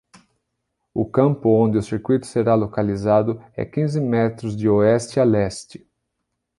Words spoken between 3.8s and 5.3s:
metros de oeste a